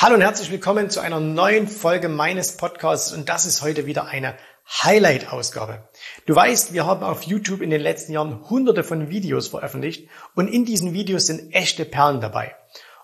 Hallo 0.00 0.14
und 0.14 0.20
herzlich 0.20 0.52
willkommen 0.52 0.90
zu 0.90 1.00
einer 1.00 1.18
neuen 1.18 1.66
Folge 1.66 2.08
meines 2.08 2.56
Podcasts 2.56 3.12
und 3.12 3.28
das 3.28 3.46
ist 3.46 3.62
heute 3.62 3.84
wieder 3.84 4.06
eine 4.06 4.36
Highlight-Ausgabe. 4.84 5.88
Du 6.24 6.36
weißt, 6.36 6.72
wir 6.72 6.86
haben 6.86 7.02
auf 7.02 7.24
YouTube 7.24 7.62
in 7.62 7.70
den 7.70 7.80
letzten 7.80 8.12
Jahren 8.12 8.48
hunderte 8.48 8.84
von 8.84 9.10
Videos 9.10 9.48
veröffentlicht 9.48 10.08
und 10.36 10.46
in 10.46 10.64
diesen 10.64 10.92
Videos 10.92 11.26
sind 11.26 11.52
echte 11.52 11.84
Perlen 11.84 12.20
dabei. 12.20 12.54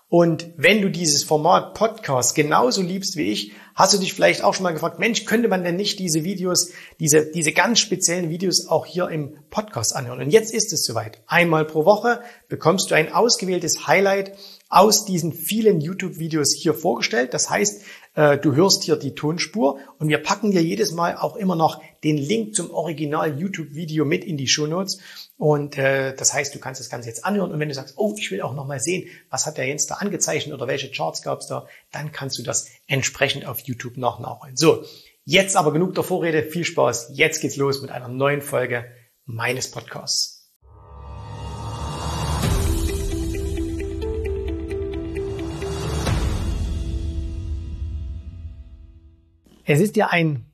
Und 0.07 0.53
wenn 0.55 0.81
du 0.81 0.89
dieses 0.89 1.25
Format 1.25 1.73
Podcast 1.73 2.33
genauso 2.33 2.81
liebst 2.81 3.17
wie 3.17 3.29
ich, 3.29 3.51
hast 3.73 3.93
du 3.93 3.97
dich 3.97 4.13
vielleicht 4.13 4.41
auch 4.41 4.53
schon 4.53 4.63
mal 4.63 4.71
gefragt, 4.71 4.97
Mensch, 4.97 5.25
könnte 5.25 5.49
man 5.49 5.65
denn 5.65 5.75
nicht 5.75 5.99
diese 5.99 6.23
Videos, 6.23 6.71
diese, 7.01 7.29
diese 7.29 7.51
ganz 7.51 7.79
speziellen 7.79 8.29
Videos 8.29 8.69
auch 8.69 8.85
hier 8.85 9.09
im 9.09 9.35
Podcast 9.49 9.93
anhören? 9.93 10.21
Und 10.21 10.29
jetzt 10.29 10.53
ist 10.53 10.71
es 10.71 10.85
soweit. 10.85 11.21
Einmal 11.27 11.65
pro 11.65 11.83
Woche 11.83 12.21
bekommst 12.47 12.89
du 12.89 12.95
ein 12.95 13.11
ausgewähltes 13.11 13.85
Highlight 13.87 14.37
aus 14.75 15.05
diesen 15.05 15.31
vielen 15.31 15.79
YouTube-Videos 15.79 16.53
hier 16.53 16.73
vorgestellt. 16.73 17.33
Das 17.33 17.49
heißt, 17.49 17.81
äh, 18.15 18.37
du 18.37 18.55
hörst 18.55 18.83
hier 18.83 18.97
die 18.97 19.15
Tonspur 19.15 19.79
und 19.99 20.09
wir 20.09 20.17
packen 20.17 20.51
dir 20.51 20.61
jedes 20.61 20.91
Mal 20.91 21.15
auch 21.15 21.37
immer 21.37 21.55
noch 21.55 21.81
den 22.03 22.17
Link 22.17 22.55
zum 22.55 22.71
Original 22.71 23.39
YouTube-Video 23.39 24.03
mit 24.03 24.25
in 24.25 24.35
die 24.35 24.49
Show 24.49 24.67
Notes. 24.67 24.99
Und 25.37 25.77
äh, 25.77 26.13
das 26.13 26.33
heißt, 26.33 26.53
du 26.53 26.59
kannst 26.59 26.81
das 26.81 26.89
Ganze 26.89 27.07
jetzt 27.07 27.23
anhören 27.23 27.53
und 27.53 27.59
wenn 27.61 27.69
du 27.69 27.73
sagst, 27.73 27.93
oh, 27.95 28.15
ich 28.17 28.31
will 28.31 28.41
auch 28.41 28.53
noch 28.53 28.67
mal 28.67 28.81
sehen, 28.81 29.07
was 29.29 29.45
hat 29.45 29.57
der 29.57 29.65
Jens 29.65 29.87
da 29.87 29.95
angezeichnet 29.95 30.53
oder 30.53 30.67
welche 30.67 30.91
Charts 30.91 31.21
gab 31.21 31.39
es 31.39 31.47
da, 31.47 31.67
dann 31.93 32.11
kannst 32.11 32.37
du 32.37 32.43
das 32.43 32.67
entsprechend 32.85 33.45
auf 33.45 33.59
YouTube 33.59 33.95
noch 33.95 34.19
nachholen. 34.19 34.57
So, 34.57 34.83
jetzt 35.23 35.55
aber 35.55 35.71
genug 35.71 35.95
der 35.95 36.03
Vorrede, 36.03 36.43
viel 36.43 36.65
Spaß. 36.65 37.11
Jetzt 37.13 37.39
geht's 37.39 37.55
los 37.55 37.81
mit 37.81 37.91
einer 37.91 38.09
neuen 38.09 38.41
Folge 38.41 38.83
meines 39.23 39.71
Podcasts. 39.71 40.34
Es 49.65 49.79
ist 49.79 49.95
ja 49.95 50.07
ein 50.07 50.45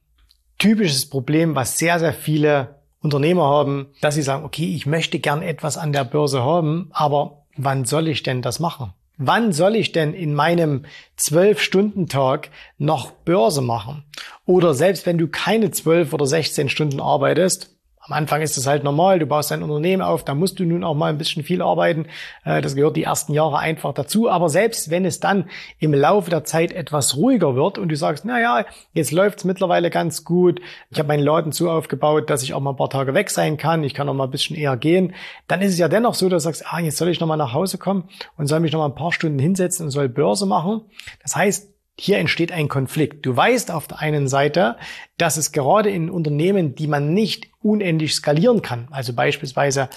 typisches 0.58 1.10
Problem, 1.10 1.54
was 1.54 1.78
sehr, 1.78 2.00
sehr 2.00 2.14
viele 2.14 2.76
Unternehmer 3.02 3.44
haben, 3.44 3.88
dass 4.00 4.16
sie 4.16 4.22
sagen, 4.22 4.46
okay, 4.46 4.74
ich 4.74 4.86
möchte 4.86 5.20
gern 5.20 5.42
etwas 5.42 5.78
an 5.78 5.92
der 5.92 6.06
Börse 6.06 6.44
haben, 6.44 6.90
aber 6.92 7.44
wann 7.58 7.84
soll 7.84 8.08
ich 8.08 8.24
denn 8.24 8.42
das 8.42 8.60
machen? 8.60 8.94
Wann 9.18 9.52
soll 9.52 9.76
ich 9.76 9.92
denn 9.92 10.14
in 10.14 10.34
meinem 10.34 10.86
zwölf-Stunden-Tag 11.18 12.50
noch 12.78 13.12
Börse 13.12 13.62
machen? 13.62 14.06
Oder 14.46 14.74
selbst 14.74 15.06
wenn 15.06 15.18
du 15.18 15.28
keine 15.28 15.72
zwölf 15.72 16.14
oder 16.14 16.26
16 16.26 16.70
Stunden 16.70 17.02
arbeitest, 17.02 17.76
am 18.04 18.14
Anfang 18.14 18.42
ist 18.42 18.58
es 18.58 18.66
halt 18.66 18.84
normal, 18.84 19.20
du 19.20 19.28
baust 19.28 19.52
dein 19.52 19.62
Unternehmen 19.62 20.02
auf, 20.02 20.26
da 20.26 20.34
musst 20.34 20.60
du 20.60 20.66
nun 20.66 20.84
auch 20.84 20.96
mal 20.96 21.10
ein 21.10 21.18
bisschen 21.18 21.44
viel 21.44 21.62
arbeiten. 21.62 22.08
Äh, 22.44 22.62
das 22.62 22.76
gehört 22.76 22.98
die 22.98 23.04
ersten 23.04 23.34
Jahre 23.34 23.60
einfach 23.60 23.94
dazu. 23.94 24.30
Aber 24.30 24.50
selbst 24.50 24.90
wenn 24.90 25.06
es 25.06 25.20
dann 25.20 25.50
im 25.80 25.94
Laufe 25.94 26.30
der 26.30 26.44
Zeit 26.44 26.72
etwas 26.72 27.16
ruhiger 27.16 27.56
wird 27.56 27.78
und 27.78 27.90
du 27.90 27.96
sagst, 27.96 28.26
na 28.26 28.40
ja, 28.40 28.66
jetzt 28.94 29.12
läuft's 29.12 29.44
mittlerweile 29.44 29.90
ganz 29.90 30.26
gut, 30.26 30.62
ich 30.90 30.98
habe 30.98 31.08
meinen 31.08 31.24
Laden 31.24 31.52
so 31.52 31.70
aufgebaut, 31.70 32.30
dass 32.30 32.44
ich 32.44 32.54
auch 32.54 32.60
mal 32.60 32.72
ein 32.72 32.78
paar 32.78 32.90
Tage 32.90 33.14
weg 33.14 33.30
sein 33.30 33.58
kann, 33.58 33.84
ich 33.84 33.94
kann 33.94 34.10
auch 34.10 34.14
mal 34.14 34.26
ein 34.26 34.32
bisschen 34.32 34.56
eher 34.56 34.78
gehen, 34.78 35.14
dann 35.48 35.62
ist 35.62 35.74
es 35.74 35.80
ja 35.80 35.88
dennoch 35.88 36.16
so, 36.16 36.28
dass 36.28 36.44
du 36.44 36.50
sagst, 36.50 36.66
ah, 36.68 36.80
jetzt 36.80 36.98
soll 36.98 37.10
ich 37.10 37.20
noch 37.20 37.28
mal 37.28 37.38
nach 37.38 37.54
Hause 37.54 37.78
kommen 37.78 38.10
und 38.38 38.48
soll 38.48 38.60
mich 38.62 38.72
noch 38.72 38.80
mal 38.80 38.88
ein 38.88 38.96
paar 38.96 39.12
Stunden 39.12 39.40
hinsetzen 39.40 39.86
und 39.86 39.92
soll 39.92 40.10
Börse 40.10 40.46
machen. 40.46 40.82
Das 41.22 41.36
heißt, 41.36 41.70
hier 42.00 42.18
entsteht 42.18 42.52
ein 42.52 42.68
Konflikt. 42.68 43.26
Du 43.26 43.36
weißt 43.36 43.72
auf 43.72 43.88
der 43.88 44.00
einen 44.00 44.28
Seite, 44.28 44.78
dass 45.18 45.38
es 45.38 45.52
gerade 45.52 45.90
in 45.90 46.10
Unternehmen, 46.10 46.76
die 46.76 46.88
man 46.88 47.14
nicht 47.14 47.50
unendlich 47.62 48.16
skalieren 48.16 48.62
kann, 48.62 48.88
also 48.92 49.14
beispielsweise 49.14 49.90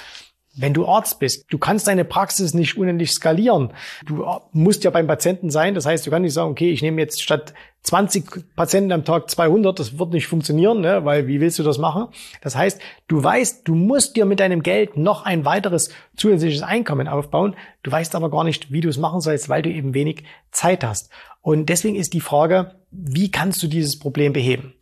wenn 0.57 0.75
du 0.75 0.87
Arzt 0.87 1.19
bist, 1.19 1.47
du 1.51 1.59
kannst 1.59 1.89
deine 1.89 2.05
Praxis 2.05 2.55
nicht 2.55 2.77
unendlich 2.77 3.13
skalieren. 3.13 3.73
Du 4.07 4.25
musst 4.53 4.85
ja 4.85 4.91
beim 4.91 5.07
Patienten 5.07 5.51
sein. 5.51 5.75
Das 5.75 5.87
heißt, 5.87 6.07
du 6.07 6.11
kannst 6.11 6.23
nicht 6.23 6.35
sagen, 6.35 6.51
okay, 6.51 6.71
ich 6.71 6.83
nehme 6.83 7.01
jetzt 7.01 7.23
statt 7.23 7.55
20 7.83 8.55
Patienten 8.55 8.93
am 8.93 9.05
Tag 9.05 9.29
200. 9.29 9.79
Das 9.79 9.99
wird 9.99 10.13
nicht 10.13 10.27
funktionieren, 10.27 10.81
ne? 10.81 11.05
weil 11.05 11.27
wie 11.27 11.41
willst 11.41 11.59
du 11.59 11.63
das 11.63 11.79
machen? 11.79 12.07
Das 12.41 12.57
heißt, 12.57 12.81
du 13.09 13.23
weißt, 13.23 13.67
du 13.67 13.75
musst 13.75 14.17
dir 14.17 14.25
mit 14.25 14.41
deinem 14.41 14.63
Geld 14.63 14.97
noch 14.97 15.25
ein 15.25 15.45
weiteres 15.45 15.91
zusätzliches 16.17 16.63
Einkommen 16.63 17.09
aufbauen. 17.09 17.57
Du 17.83 17.91
weißt 17.91 18.15
aber 18.15 18.31
gar 18.31 18.45
nicht, 18.45 18.73
wie 18.73 18.81
du 18.81 18.89
es 18.89 18.99
machen 18.99 19.21
sollst, 19.21 19.49
weil 19.49 19.63
du 19.63 19.71
eben 19.71 19.93
wenig 19.93 20.25
Zeit 20.53 20.85
hast. 20.85 21.11
Und 21.45 21.67
deswegen 21.69 21.95
ist 21.95 22.15
die 22.15 22.23
Frage, 22.23 22.75
wie 22.91 23.31
kannst 23.31 23.63
du 23.63 23.67
dieses 23.67 23.99
Problem 23.99 24.33
beheben? 24.33 24.73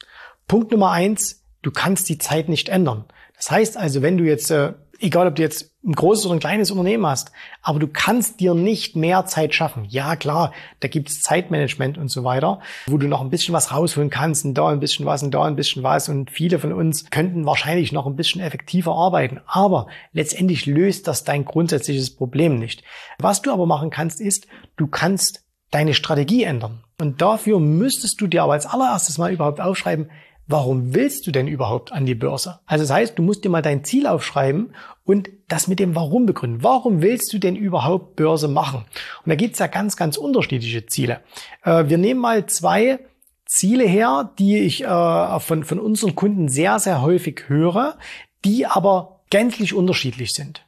Punkt 0.47 0.71
Nummer 0.71 0.93
eins, 0.93 1.43
du 1.63 1.73
kannst 1.73 2.09
die 2.09 2.19
Zeit 2.19 2.49
nicht 2.49 2.69
ändern. 2.69 3.05
Das 3.35 3.51
heißt 3.51 3.77
also, 3.77 4.01
wenn 4.01 4.17
du 4.17 4.23
jetzt 4.23 4.49
äh, 4.53 4.75
egal 5.03 5.27
ob 5.27 5.35
du 5.35 5.43
jetzt 5.43 5.73
ein 5.85 5.95
großes 5.95 6.27
oder 6.27 6.37
ein 6.37 6.41
kleines 6.41 6.71
Unternehmen 6.71 7.05
hast, 7.05 7.33
aber 7.61 7.81
du 7.81 7.89
kannst 7.89 8.39
dir 8.39 8.55
nicht 8.55 8.95
mehr 8.95 9.27
Zeit 9.27 9.53
schaffen. 9.53 9.85
Ja, 9.89 10.15
klar, 10.15 10.53
da 10.79 10.87
gibt 10.87 11.09
es 11.09 11.21
Zeitmanagement 11.21 11.99
und 11.99 12.09
so 12.09 12.23
weiter, 12.23 12.61
wo 12.87 12.99
du 12.99 13.09
noch 13.09 13.21
ein 13.21 13.31
bisschen 13.31 13.53
was 13.53 13.73
rausholen 13.73 14.09
kannst 14.09 14.45
und 14.45 14.55
da 14.55 14.69
ein 14.69 14.79
bisschen 14.79 15.05
was 15.05 15.25
und 15.25 15.33
da 15.33 15.43
ein 15.43 15.57
bisschen 15.57 15.83
was 15.83 16.09
und 16.09 16.31
viele 16.31 16.61
von 16.61 16.73
uns 16.73 17.11
könnten 17.11 17.45
wahrscheinlich 17.45 17.91
noch 17.91 18.07
ein 18.07 18.15
bisschen 18.15 18.41
effektiver 18.41 18.95
arbeiten. 18.95 19.41
Aber 19.47 19.89
letztendlich 20.13 20.67
löst 20.67 21.09
das 21.09 21.25
dein 21.25 21.45
grundsätzliches 21.45 22.15
Problem 22.15 22.61
nicht. 22.61 22.85
Was 23.19 23.43
du 23.43 23.53
aber 23.53 23.67
machen 23.67 23.91
kannst, 23.91 24.21
ist, 24.21 24.47
du 24.77 24.87
kannst 24.87 25.42
deine 25.73 25.95
Strategie 25.95 26.45
ändern. 26.45 26.85
Und 27.01 27.21
dafür 27.21 27.59
müsstest 27.59 28.21
du 28.21 28.29
dir 28.29 28.45
aber 28.45 28.53
als 28.53 28.67
allererstes 28.67 29.19
mal 29.19 29.33
überhaupt 29.33 29.61
aufschreiben, 29.61 30.09
warum 30.47 30.95
willst 30.95 31.27
du 31.27 31.33
denn 31.33 31.49
überhaupt 31.49 31.93
an 31.93 32.07
die 32.07 32.15
Börse? 32.15 32.61
Also 32.67 32.85
das 32.85 32.93
heißt, 32.93 33.19
du 33.19 33.23
musst 33.23 33.43
dir 33.43 33.49
mal 33.49 33.63
dein 33.63 33.83
Ziel 33.83 34.07
aufschreiben 34.07 34.75
und 35.03 35.31
das 35.49 35.67
mit 35.67 35.81
dem 35.81 35.95
Warum 35.97 36.27
begründen. 36.27 36.63
Warum 36.63 37.03
willst 37.03 37.33
du 37.33 37.39
denn 37.39 37.57
überhaupt 37.57 38.17
Börse 38.17 38.49
machen? 38.49 38.85
Und 39.25 39.31
da 39.31 39.35
gibt's 39.35 39.59
ja 39.59 39.67
ganz, 39.67 39.97
ganz 39.97 40.17
unterschiedliche 40.17 40.87
Ziele. 40.87 41.21
Äh, 41.65 41.89
wir 41.89 41.99
nehmen 41.99 42.21
mal 42.21 42.47
zwei 42.47 43.01
Ziele 43.47 43.85
her, 43.85 44.33
die 44.39 44.59
ich 44.59 44.85
äh, 44.85 45.41
von, 45.41 45.65
von 45.65 45.81
unseren 45.81 46.15
Kunden 46.15 46.49
sehr, 46.49 46.79
sehr 46.79 47.03
häufig 47.03 47.49
höre, 47.49 47.99
die 48.45 48.67
aber 48.67 49.25
gänzlich 49.31 49.75
unterschiedlich 49.75 50.33
sind. 50.33 50.67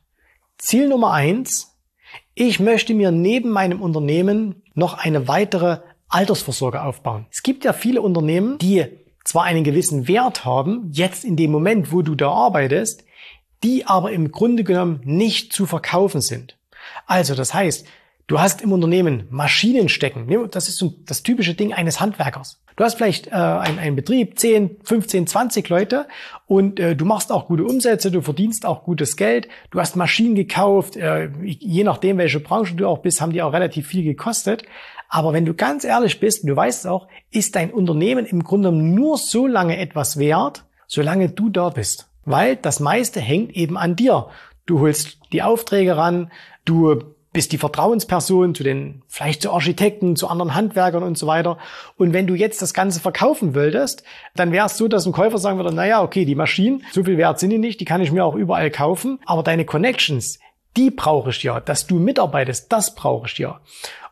Ziel 0.58 0.88
Nummer 0.88 1.12
eins, 1.12 1.76
ich 2.34 2.58
möchte 2.58 2.94
mir 2.94 3.10
neben 3.10 3.50
meinem 3.50 3.82
Unternehmen 3.82 4.63
noch 4.74 4.94
eine 4.94 5.28
weitere 5.28 5.78
Altersvorsorge 6.08 6.82
aufbauen. 6.82 7.26
Es 7.30 7.42
gibt 7.42 7.64
ja 7.64 7.72
viele 7.72 8.02
Unternehmen, 8.02 8.58
die 8.58 8.86
zwar 9.24 9.44
einen 9.44 9.64
gewissen 9.64 10.06
Wert 10.06 10.44
haben, 10.44 10.90
jetzt 10.92 11.24
in 11.24 11.36
dem 11.36 11.50
Moment, 11.50 11.92
wo 11.92 12.02
du 12.02 12.14
da 12.14 12.30
arbeitest, 12.30 13.04
die 13.62 13.86
aber 13.86 14.12
im 14.12 14.30
Grunde 14.30 14.62
genommen 14.62 15.00
nicht 15.04 15.52
zu 15.52 15.66
verkaufen 15.66 16.20
sind. 16.20 16.58
Also 17.06 17.34
das 17.34 17.54
heißt, 17.54 17.86
du 18.26 18.40
hast 18.40 18.62
im 18.62 18.72
Unternehmen 18.72 19.26
Maschinen 19.30 19.88
stecken. 19.88 20.28
Das 20.50 20.68
ist 20.68 20.84
das 21.06 21.22
typische 21.22 21.54
Ding 21.54 21.72
eines 21.72 22.00
Handwerkers. 22.00 22.60
Du 22.76 22.82
hast 22.82 22.96
vielleicht 22.96 23.28
äh, 23.28 23.30
einen, 23.30 23.78
einen 23.78 23.96
Betrieb, 23.96 24.38
10, 24.38 24.78
15, 24.82 25.26
20 25.28 25.68
Leute 25.68 26.08
und 26.46 26.80
äh, 26.80 26.96
du 26.96 27.04
machst 27.04 27.30
auch 27.30 27.46
gute 27.46 27.64
Umsätze, 27.64 28.10
du 28.10 28.20
verdienst 28.20 28.66
auch 28.66 28.82
gutes 28.82 29.16
Geld, 29.16 29.48
du 29.70 29.80
hast 29.80 29.94
Maschinen 29.94 30.34
gekauft, 30.34 30.96
äh, 30.96 31.30
je 31.42 31.84
nachdem, 31.84 32.18
welche 32.18 32.40
Branche 32.40 32.74
du 32.74 32.88
auch 32.88 32.98
bist, 32.98 33.20
haben 33.20 33.32
die 33.32 33.42
auch 33.42 33.52
relativ 33.52 33.86
viel 33.86 34.02
gekostet. 34.02 34.64
Aber 35.08 35.32
wenn 35.32 35.44
du 35.44 35.54
ganz 35.54 35.84
ehrlich 35.84 36.18
bist, 36.18 36.48
du 36.48 36.56
weißt 36.56 36.88
auch, 36.88 37.06
ist 37.30 37.54
dein 37.54 37.72
Unternehmen 37.72 38.26
im 38.26 38.42
Grunde 38.42 38.72
nur 38.72 39.18
so 39.18 39.46
lange 39.46 39.78
etwas 39.78 40.18
wert, 40.18 40.64
solange 40.88 41.28
du 41.28 41.50
da 41.50 41.68
bist. 41.68 42.08
Weil 42.24 42.56
das 42.56 42.80
meiste 42.80 43.20
hängt 43.20 43.52
eben 43.54 43.76
an 43.76 43.94
dir. 43.94 44.28
Du 44.66 44.80
holst 44.80 45.18
die 45.32 45.42
Aufträge 45.42 45.96
ran, 45.96 46.32
du 46.64 47.13
bist 47.34 47.52
die 47.52 47.58
Vertrauensperson 47.58 48.54
zu 48.54 48.62
den, 48.62 49.02
vielleicht 49.08 49.42
zu 49.42 49.52
Architekten, 49.52 50.16
zu 50.16 50.28
anderen 50.28 50.54
Handwerkern 50.54 51.02
und 51.02 51.18
so 51.18 51.26
weiter. 51.26 51.58
Und 51.96 52.14
wenn 52.14 52.26
du 52.26 52.34
jetzt 52.34 52.62
das 52.62 52.72
Ganze 52.72 53.00
verkaufen 53.00 53.54
würdest, 53.54 54.04
dann 54.36 54.52
wäre 54.52 54.66
es 54.66 54.78
so, 54.78 54.88
dass 54.88 55.04
ein 55.04 55.12
Käufer 55.12 55.38
sagen 55.38 55.58
würde, 55.58 55.74
naja, 55.74 56.02
okay, 56.02 56.24
die 56.24 56.36
Maschinen, 56.36 56.84
so 56.92 57.04
viel 57.04 57.18
wert 57.18 57.40
sind 57.40 57.50
die 57.50 57.58
nicht, 57.58 57.80
die 57.80 57.84
kann 57.84 58.00
ich 58.00 58.12
mir 58.12 58.24
auch 58.24 58.36
überall 58.36 58.70
kaufen, 58.70 59.18
aber 59.26 59.42
deine 59.42 59.66
Connections, 59.66 60.38
die 60.76 60.90
brauche 60.90 61.30
ich 61.30 61.42
ja. 61.42 61.58
Dass 61.60 61.86
du 61.86 61.96
mitarbeitest, 61.96 62.72
das 62.72 62.94
brauche 62.94 63.26
ich 63.26 63.36
ja. 63.36 63.60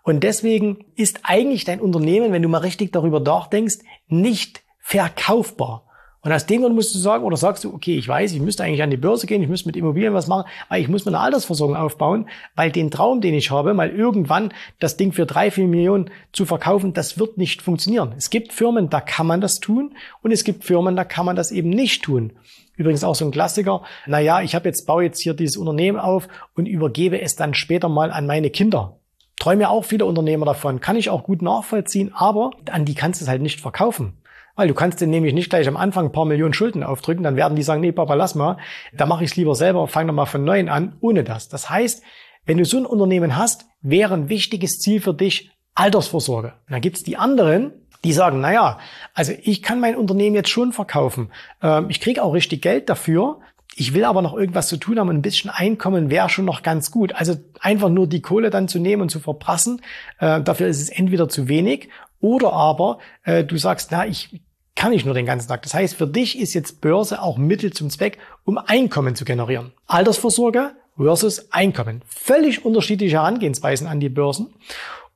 Und 0.03 0.25
deswegen 0.25 0.85
ist 0.97 1.21
eigentlich 1.23 1.65
dein 1.65 1.81
Unternehmen, 1.81 2.33
wenn 2.33 2.43
du 2.43 2.49
mal 2.49 2.59
richtig 2.59 2.93
darüber 2.93 3.21
nachdenkst, 3.21 3.79
nicht 4.09 4.63
verkaufbar. 4.81 5.87
Und 6.25 6.33
aus 6.33 6.47
dem 6.47 6.63
Grund 6.63 6.75
musst 6.77 6.95
du 6.95 6.99
sagen, 7.01 7.25
oder 7.25 7.37
sagst 7.37 7.65
du, 7.65 7.75
okay, 7.75 7.97
ich 7.97 8.07
weiß, 8.07 8.33
ich 8.33 8.41
müsste 8.41 8.63
eigentlich 8.63 8.83
an 8.83 8.91
die 8.91 8.97
Börse 8.97 9.27
gehen, 9.27 9.43
ich 9.43 9.49
müsste 9.49 9.69
mit 9.69 9.77
Immobilien 9.77 10.15
was 10.15 10.29
machen, 10.29 10.49
aber 10.69 10.79
ich 10.79 10.89
muss 10.89 11.05
mir 11.05 11.11
eine 11.11 11.19
Altersversorgung 11.19 11.77
aufbauen, 11.77 12.29
weil 12.55 12.71
den 12.71 12.93
Traum, 12.93 13.21
den 13.21 13.35
ich 13.35 13.51
habe, 13.51 13.75
mal 13.75 13.91
irgendwann 13.91 14.55
das 14.79 14.97
Ding 14.97 15.13
für 15.13 15.27
drei, 15.27 15.51
vier 15.51 15.67
Millionen 15.67 16.11
zu 16.33 16.47
verkaufen, 16.47 16.93
das 16.93 17.19
wird 17.19 17.39
nicht 17.39 17.61
funktionieren. 17.61 18.15
Es 18.17 18.31
gibt 18.31 18.53
Firmen, 18.53 18.89
da 18.89 19.01
kann 19.01 19.27
man 19.27 19.41
das 19.41 19.59
tun 19.59 19.97
und 20.23 20.31
es 20.31 20.45
gibt 20.45 20.63
Firmen, 20.63 20.95
da 20.95 21.05
kann 21.05 21.27
man 21.27 21.35
das 21.35 21.51
eben 21.51 21.71
nicht 21.71 22.05
tun. 22.05 22.33
Übrigens 22.77 23.03
auch 23.03 23.17
so 23.17 23.25
ein 23.25 23.33
Klassiker. 23.33 23.83
Naja, 24.07 24.43
ich 24.43 24.55
habe 24.55 24.69
jetzt, 24.69 24.87
baue 24.87 25.03
jetzt 25.03 25.21
hier 25.21 25.35
dieses 25.35 25.57
Unternehmen 25.57 25.99
auf 25.99 26.29
und 26.55 26.67
übergebe 26.67 27.21
es 27.21 27.35
dann 27.35 27.53
später 27.53 27.89
mal 27.89 28.13
an 28.13 28.27
meine 28.27 28.51
Kinder 28.51 28.97
träumen 29.43 29.63
ja 29.63 29.71
auch 29.71 29.85
viele 29.85 30.07
Unternehmer 30.07 30.47
davon. 30.47 30.79
Kann 30.79 30.95
ich 30.95 31.11
auch 31.11 31.25
gut 31.25 31.43
nachvollziehen, 31.43 32.13
aber 32.15 32.53
an 32.71 32.85
die 32.85 32.95
kannst 32.95 33.21
du 33.21 33.25
es 33.25 33.29
halt 33.29 33.43
nicht 33.43 33.61
verkaufen. 33.61 34.13
Weil 34.55 34.69
du 34.69 34.75
kannst 34.75 35.01
denen 35.01 35.11
nämlich 35.11 35.35
nicht 35.35 35.51
gleich 35.51 35.67
am 35.67 35.77
Anfang 35.77 36.07
ein 36.07 36.13
paar 36.13 36.27
Millionen 36.27 36.53
Schulden 36.53 36.83
aufdrücken, 36.83 37.23
dann 37.23 37.37
werden 37.37 37.57
die 37.57 37.63
sagen, 37.63 37.81
nee, 37.81 37.93
Papa, 37.93 38.15
lass 38.15 38.35
mal, 38.35 38.59
da 38.93 39.07
mache 39.07 39.25
ich 39.25 39.31
es 39.31 39.37
lieber 39.37 39.55
selber, 39.55 39.87
fang 39.89 40.07
doch 40.07 40.15
mal 40.15 40.27
von 40.27 40.45
neuem 40.45 40.69
an, 40.69 40.97
ohne 41.01 41.25
das. 41.25 41.49
Das 41.49 41.71
heißt, 41.71 42.03
wenn 42.45 42.59
du 42.59 42.65
so 42.65 42.77
ein 42.77 42.87
Unternehmen 42.87 43.37
hast, 43.37 43.67
wäre 43.81 44.15
ein 44.15 44.29
wichtiges 44.29 44.79
Ziel 44.79 45.01
für 45.01 45.15
dich 45.15 45.51
Altersvorsorge. 45.75 46.49
Und 46.49 46.73
dann 46.73 46.81
gibt's 46.81 47.03
die 47.03 47.17
anderen, 47.17 47.73
die 48.05 48.13
sagen, 48.13 48.41
naja, 48.41 48.79
also 49.15 49.33
ich 49.43 49.63
kann 49.63 49.81
mein 49.81 49.97
Unternehmen 49.97 50.35
jetzt 50.35 50.51
schon 50.51 50.73
verkaufen. 50.73 51.31
Ähm, 51.63 51.87
ich 51.89 52.01
kriege 52.01 52.23
auch 52.23 52.35
richtig 52.35 52.63
Geld 52.63 52.89
dafür. 52.89 53.41
Ich 53.75 53.95
will 53.95 54.05
aber 54.05 54.21
noch 54.21 54.35
irgendwas 54.35 54.69
zu 54.69 54.77
tun 54.77 54.99
haben 54.99 55.09
und 55.09 55.17
ein 55.17 55.23
bisschen 55.23 55.51
Einkommen 55.51 56.11
wäre 56.11 56.29
schon 56.29 56.45
noch 56.45 56.63
ganz 56.63 56.91
gut. 56.91 57.15
Also 57.15 57.37
einfach 57.61 57.89
nur 57.89 58.07
die 58.07 58.21
Kohle 58.21 58.51
dann 58.51 58.69
zu 58.69 58.79
nehmen 58.79 59.03
und 59.03 59.09
zu 59.09 59.21
verprassen, 59.21 59.81
äh, 60.19 60.43
dafür 60.43 60.67
ist 60.67 60.83
es 60.83 60.91
entweder 60.91 61.29
zu 61.29 61.49
wenig 61.49 61.89
oder 62.23 62.55
aber 62.55 62.99
äh, 63.25 63.45
du 63.45 63.59
sagst, 63.59 63.91
na, 63.91 64.07
ich 64.07 64.41
kann 64.75 64.93
nicht 64.93 65.05
nur 65.05 65.15
den 65.15 65.27
ganzen 65.27 65.49
Tag. 65.49 65.63
Das 65.63 65.75
heißt, 65.75 65.95
für 65.95 66.07
dich 66.07 66.39
ist 66.39 66.55
jetzt 66.55 66.81
Börse 66.81 67.21
auch 67.21 67.37
Mittel 67.37 67.73
zum 67.73 67.91
Zweck, 67.91 68.17
um 68.45 68.57
Einkommen 68.57 69.15
zu 69.15 69.27
generieren. 69.27 69.73
Altersvorsorge 69.87 70.73
versus 70.97 71.53
Einkommen. 71.53 72.03
Völlig 72.07 72.65
unterschiedliche 72.65 73.17
Herangehensweisen 73.17 73.87
an 73.87 74.01
die 74.01 74.09
Börsen. 74.09 74.55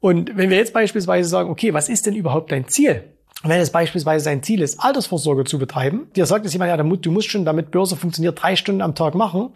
Und 0.00 0.36
wenn 0.36 0.50
wir 0.50 0.58
jetzt 0.58 0.74
beispielsweise 0.74 1.28
sagen, 1.28 1.48
okay, 1.50 1.72
was 1.72 1.88
ist 1.88 2.06
denn 2.06 2.14
überhaupt 2.14 2.52
dein 2.52 2.68
Ziel? 2.68 3.04
Wenn 3.42 3.60
es 3.60 3.70
beispielsweise 3.70 4.26
dein 4.26 4.42
Ziel 4.42 4.62
ist, 4.62 4.80
Altersvorsorge 4.80 5.44
zu 5.44 5.58
betreiben, 5.58 6.10
dir 6.16 6.26
sagt 6.26 6.46
es 6.46 6.52
jemand, 6.52 6.70
ja, 6.70 6.76
du 6.76 7.10
musst 7.12 7.30
schon, 7.30 7.44
damit 7.44 7.70
Börse 7.70 7.96
funktioniert, 7.96 8.40
drei 8.42 8.56
Stunden 8.56 8.82
am 8.82 8.94
Tag 8.94 9.14
machen, 9.14 9.50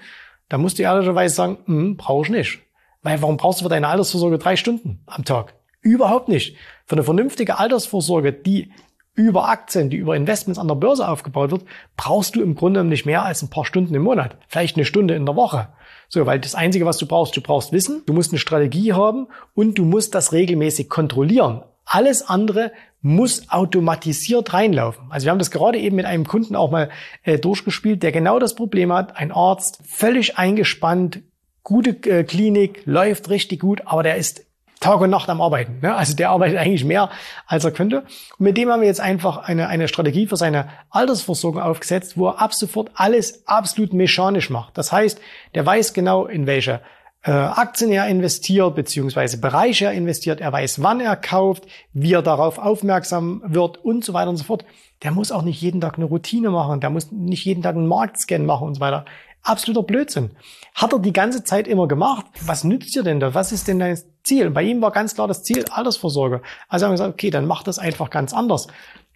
dann 0.48 0.60
musst 0.60 0.78
du 0.78 0.82
ehrlicherweise 0.82 1.34
sagen, 1.34 1.58
hm, 1.64 1.96
brauche 1.96 2.24
ich 2.24 2.30
nicht. 2.30 2.58
Weil 3.02 3.22
warum 3.22 3.36
brauchst 3.36 3.60
du 3.60 3.64
für 3.64 3.70
deine 3.70 3.88
Altersvorsorge 3.88 4.38
drei 4.38 4.56
Stunden 4.56 5.02
am 5.06 5.24
Tag? 5.24 5.54
Überhaupt 5.80 6.28
nicht. 6.28 6.56
Für 6.90 6.96
eine 6.96 7.04
vernünftige 7.04 7.60
Altersvorsorge, 7.60 8.32
die 8.32 8.72
über 9.14 9.48
Aktien, 9.48 9.90
die 9.90 9.96
über 9.96 10.16
Investments 10.16 10.58
an 10.58 10.66
der 10.66 10.74
Börse 10.74 11.06
aufgebaut 11.06 11.52
wird, 11.52 11.64
brauchst 11.96 12.34
du 12.34 12.42
im 12.42 12.56
Grunde 12.56 12.82
nicht 12.82 13.06
mehr 13.06 13.24
als 13.24 13.42
ein 13.42 13.48
paar 13.48 13.64
Stunden 13.64 13.94
im 13.94 14.02
Monat. 14.02 14.36
Vielleicht 14.48 14.74
eine 14.74 14.84
Stunde 14.84 15.14
in 15.14 15.24
der 15.24 15.36
Woche. 15.36 15.68
So, 16.08 16.26
weil 16.26 16.40
das 16.40 16.56
Einzige, 16.56 16.86
was 16.86 16.98
du 16.98 17.06
brauchst, 17.06 17.36
du 17.36 17.42
brauchst 17.42 17.70
Wissen, 17.70 18.02
du 18.06 18.12
musst 18.12 18.32
eine 18.32 18.40
Strategie 18.40 18.92
haben 18.92 19.28
und 19.54 19.78
du 19.78 19.84
musst 19.84 20.16
das 20.16 20.32
regelmäßig 20.32 20.88
kontrollieren. 20.88 21.62
Alles 21.84 22.28
andere 22.28 22.72
muss 23.02 23.48
automatisiert 23.50 24.52
reinlaufen. 24.52 25.04
Also 25.10 25.26
wir 25.26 25.30
haben 25.30 25.38
das 25.38 25.52
gerade 25.52 25.78
eben 25.78 25.94
mit 25.94 26.06
einem 26.06 26.26
Kunden 26.26 26.56
auch 26.56 26.72
mal 26.72 26.90
äh, 27.22 27.38
durchgespielt, 27.38 28.02
der 28.02 28.10
genau 28.10 28.40
das 28.40 28.56
Problem 28.56 28.92
hat. 28.92 29.16
Ein 29.16 29.30
Arzt, 29.30 29.78
völlig 29.86 30.38
eingespannt, 30.38 31.22
gute 31.62 31.90
äh, 32.10 32.24
Klinik, 32.24 32.82
läuft 32.84 33.30
richtig 33.30 33.60
gut, 33.60 33.82
aber 33.84 34.02
der 34.02 34.16
ist 34.16 34.49
Tag 34.80 35.00
und 35.02 35.10
Nacht 35.10 35.28
am 35.28 35.42
Arbeiten. 35.42 35.80
Ne? 35.82 35.94
Also 35.94 36.16
der 36.16 36.30
arbeitet 36.30 36.58
eigentlich 36.58 36.84
mehr, 36.84 37.10
als 37.46 37.64
er 37.64 37.70
könnte. 37.70 38.00
Und 38.38 38.40
mit 38.40 38.56
dem 38.56 38.70
haben 38.70 38.80
wir 38.80 38.88
jetzt 38.88 39.00
einfach 39.00 39.36
eine, 39.36 39.68
eine 39.68 39.88
Strategie 39.88 40.26
für 40.26 40.36
seine 40.36 40.68
Altersversorgung 40.88 41.60
aufgesetzt, 41.60 42.16
wo 42.16 42.28
er 42.28 42.40
ab 42.40 42.54
sofort 42.54 42.90
alles 42.94 43.46
absolut 43.46 43.92
mechanisch 43.92 44.48
macht. 44.48 44.78
Das 44.78 44.90
heißt, 44.90 45.20
der 45.54 45.66
weiß 45.66 45.92
genau, 45.92 46.24
in 46.24 46.46
welche 46.46 46.80
äh, 47.22 47.30
Aktien 47.30 47.92
er 47.92 48.08
investiert, 48.08 48.74
beziehungsweise 48.74 49.38
Bereiche 49.38 49.84
er 49.84 49.92
investiert. 49.92 50.40
Er 50.40 50.52
weiß, 50.52 50.82
wann 50.82 51.00
er 51.00 51.16
kauft, 51.16 51.66
wie 51.92 52.14
er 52.14 52.22
darauf 52.22 52.58
aufmerksam 52.58 53.42
wird 53.44 53.76
und 53.84 54.02
so 54.04 54.14
weiter 54.14 54.30
und 54.30 54.38
so 54.38 54.44
fort. 54.44 54.64
Der 55.02 55.10
muss 55.10 55.30
auch 55.30 55.42
nicht 55.42 55.60
jeden 55.60 55.82
Tag 55.82 55.96
eine 55.96 56.06
Routine 56.06 56.50
machen. 56.50 56.80
Der 56.80 56.88
muss 56.88 57.12
nicht 57.12 57.44
jeden 57.44 57.62
Tag 57.62 57.76
einen 57.76 57.86
Marktscan 57.86 58.46
machen 58.46 58.68
und 58.68 58.74
so 58.74 58.80
weiter. 58.80 59.04
Absoluter 59.42 59.82
Blödsinn. 59.82 60.30
Hat 60.74 60.92
er 60.92 60.98
die 60.98 61.12
ganze 61.12 61.44
Zeit 61.44 61.66
immer 61.66 61.88
gemacht. 61.88 62.26
Was 62.44 62.64
nützt 62.64 62.94
dir 62.94 63.02
denn 63.02 63.20
da? 63.20 63.34
Was 63.34 63.52
ist 63.52 63.68
denn 63.68 63.78
dein 63.78 63.98
Ziel? 64.22 64.46
Und 64.48 64.54
bei 64.54 64.62
ihm 64.62 64.82
war 64.82 64.90
ganz 64.90 65.14
klar 65.14 65.28
das 65.28 65.42
Ziel 65.42 65.64
Altersvorsorge. 65.70 66.42
Also 66.68 66.84
haben 66.84 66.92
wir 66.92 66.94
gesagt, 66.94 67.14
okay, 67.14 67.30
dann 67.30 67.46
macht 67.46 67.66
das 67.66 67.78
einfach 67.78 68.10
ganz 68.10 68.34
anders. 68.34 68.68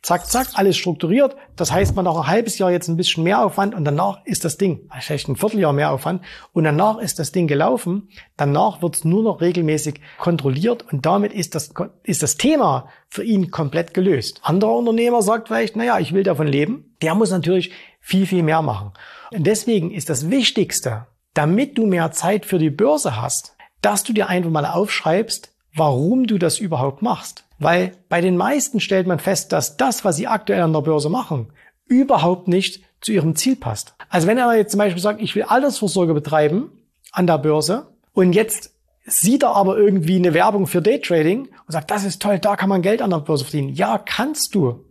Zack, 0.04 0.26
zack, 0.26 0.48
alles 0.52 0.76
strukturiert. 0.76 1.34
Das 1.56 1.72
heißt, 1.72 1.96
man 1.96 2.04
noch 2.04 2.20
ein 2.20 2.26
halbes 2.26 2.58
Jahr 2.58 2.70
jetzt 2.70 2.88
ein 2.88 2.96
bisschen 2.98 3.24
mehr 3.24 3.42
Aufwand 3.42 3.74
und 3.74 3.86
danach 3.86 4.22
ist 4.26 4.44
das 4.44 4.58
Ding, 4.58 4.86
vielleicht 5.00 5.28
ein 5.28 5.36
Vierteljahr 5.36 5.72
mehr 5.72 5.92
Aufwand 5.92 6.22
und 6.52 6.64
danach 6.64 6.98
ist 6.98 7.18
das 7.18 7.32
Ding 7.32 7.46
gelaufen. 7.46 8.10
Danach 8.36 8.82
wird 8.82 8.96
es 8.96 9.04
nur 9.04 9.22
noch 9.22 9.40
regelmäßig 9.40 10.02
kontrolliert 10.18 10.84
und 10.92 11.06
damit 11.06 11.32
ist 11.32 11.54
das, 11.54 11.72
ist 12.02 12.22
das 12.22 12.36
Thema 12.36 12.90
für 13.08 13.24
ihn 13.24 13.50
komplett 13.50 13.94
gelöst. 13.94 14.40
Anderer 14.42 14.76
Unternehmer 14.76 15.22
sagt 15.22 15.48
vielleicht, 15.48 15.74
naja, 15.74 15.98
ich 15.98 16.12
will 16.12 16.22
davon 16.22 16.48
leben. 16.48 16.94
Der 17.00 17.14
muss 17.14 17.30
natürlich 17.30 17.72
viel, 17.98 18.26
viel 18.26 18.42
mehr 18.42 18.60
machen. 18.60 18.92
Und 19.32 19.46
deswegen 19.46 19.90
ist 19.90 20.10
das 20.10 20.28
Wichtigste, 20.28 21.06
damit 21.32 21.78
du 21.78 21.86
mehr 21.86 22.12
Zeit 22.12 22.44
für 22.44 22.58
die 22.58 22.68
Börse 22.68 23.18
hast, 23.18 23.56
dass 23.80 24.04
du 24.04 24.12
dir 24.12 24.28
einfach 24.28 24.50
mal 24.50 24.66
aufschreibst, 24.66 25.53
warum 25.74 26.26
du 26.26 26.38
das 26.38 26.58
überhaupt 26.58 27.02
machst. 27.02 27.44
Weil 27.58 27.92
bei 28.08 28.20
den 28.20 28.36
meisten 28.36 28.80
stellt 28.80 29.06
man 29.06 29.18
fest, 29.18 29.52
dass 29.52 29.76
das, 29.76 30.04
was 30.04 30.16
sie 30.16 30.26
aktuell 30.26 30.62
an 30.62 30.72
der 30.72 30.80
Börse 30.80 31.08
machen, 31.08 31.52
überhaupt 31.86 32.48
nicht 32.48 32.82
zu 33.00 33.12
ihrem 33.12 33.36
Ziel 33.36 33.56
passt. 33.56 33.94
Also 34.08 34.26
wenn 34.26 34.38
er 34.38 34.56
jetzt 34.56 34.72
zum 34.72 34.78
Beispiel 34.78 35.02
sagt, 35.02 35.20
ich 35.20 35.34
will 35.34 35.44
Altersvorsorge 35.44 36.14
betreiben 36.14 36.70
an 37.12 37.26
der 37.26 37.38
Börse 37.38 37.88
und 38.12 38.32
jetzt 38.32 38.72
sieht 39.06 39.42
er 39.42 39.54
aber 39.54 39.76
irgendwie 39.76 40.16
eine 40.16 40.32
Werbung 40.32 40.66
für 40.66 40.80
Daytrading 40.80 41.42
und 41.42 41.72
sagt, 41.72 41.90
das 41.90 42.04
ist 42.04 42.22
toll, 42.22 42.38
da 42.38 42.56
kann 42.56 42.70
man 42.70 42.82
Geld 42.82 43.02
an 43.02 43.10
der 43.10 43.18
Börse 43.18 43.44
verdienen. 43.44 43.74
Ja, 43.74 43.98
kannst 43.98 44.54
du 44.54 44.84